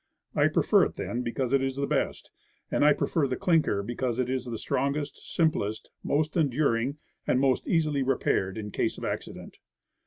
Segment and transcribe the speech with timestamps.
[0.33, 2.31] I prefer it, then, because it is the best.
[2.71, 7.67] And I prefer the clinker, because it is the strongest, simplest, most enduring, and most
[7.67, 9.57] easily repaired in case of accident.